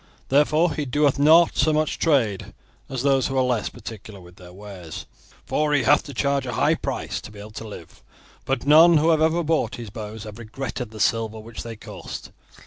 [0.29, 2.55] Therefore he doeth not so much trade
[2.89, 5.05] as those who are less particular with their wares,
[5.45, 8.01] for he hath to charge a high price to be able to live.
[8.43, 12.31] But none who have ever bought his bows have regretted the silver which they cost.